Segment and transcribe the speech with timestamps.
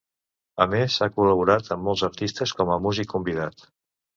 [0.63, 3.67] A més, ha col·laborat amb molts artistes com a músic convidat.